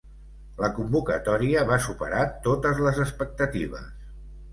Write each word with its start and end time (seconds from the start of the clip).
La 0.61 0.69
convocatòria 0.77 1.65
va 1.71 1.77
superar 1.87 2.21
totes 2.47 2.81
les 2.87 3.03
expectatives. 3.05 3.93